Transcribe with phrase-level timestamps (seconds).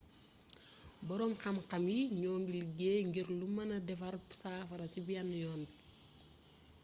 [1.07, 5.75] boroom xamxam yi ñoo ngi liggéey ngir lu mëne defar safara ci benn yoon bi